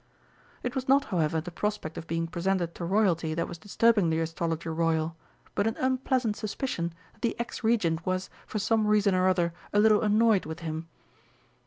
It 0.63 0.73
was 0.73 0.87
not, 0.89 1.03
however, 1.13 1.39
the 1.39 1.51
prospect 1.51 1.95
of 1.95 2.07
being 2.07 2.25
presented 2.25 2.73
to 2.73 2.85
Royalty 2.85 3.35
that 3.35 3.47
was 3.47 3.59
disturbing 3.59 4.09
the 4.09 4.19
Astrologer 4.19 4.73
Royal, 4.73 5.15
but 5.53 5.67
an 5.67 5.77
unpleasant 5.77 6.35
suspicion 6.35 6.91
that 7.13 7.21
the 7.21 7.39
ex 7.39 7.63
Regent 7.63 8.03
was, 8.03 8.27
for 8.47 8.57
some 8.57 8.87
reason 8.87 9.13
or 9.13 9.27
other, 9.27 9.53
a 9.71 9.79
little 9.79 10.01
annoyed 10.01 10.47
with 10.47 10.61
him. 10.61 10.87